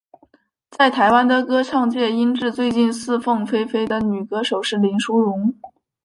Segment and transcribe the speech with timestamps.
[0.71, 5.53] 在台湾的歌唱界音质最近似凤飞飞的女歌手是林淑容。